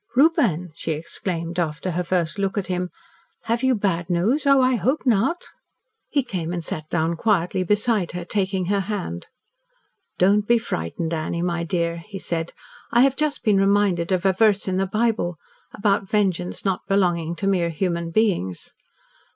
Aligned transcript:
"Reuben!" 0.15 0.71
she 0.73 0.93
exclaimed, 0.93 1.59
after 1.59 1.91
her 1.91 2.03
first 2.03 2.39
look 2.39 2.57
at 2.57 2.65
him, 2.65 2.89
"have 3.43 3.61
you 3.61 3.75
bad 3.75 4.09
news? 4.09 4.47
Oh, 4.47 4.59
I 4.59 4.73
hope 4.73 5.05
not!" 5.05 5.45
He 6.09 6.23
came 6.23 6.51
and 6.51 6.65
sat 6.65 6.89
down 6.89 7.15
quietly 7.15 7.61
beside 7.61 8.13
her, 8.13 8.25
taking 8.25 8.65
her 8.65 8.79
hand. 8.79 9.27
"Don't 10.17 10.47
be 10.47 10.57
frightened, 10.57 11.13
Annie, 11.13 11.43
my 11.43 11.63
dear," 11.63 11.97
he 11.97 12.17
said. 12.17 12.51
"I 12.91 13.01
have 13.01 13.15
just 13.15 13.43
been 13.43 13.57
reminded 13.59 14.11
of 14.11 14.25
a 14.25 14.33
verse 14.33 14.67
in 14.67 14.77
the 14.77 14.87
Bible 14.87 15.37
about 15.71 16.09
vengeance 16.09 16.65
not 16.65 16.81
belonging 16.87 17.35
to 17.35 17.45
mere 17.45 17.69
human 17.69 18.09
beings. 18.09 18.73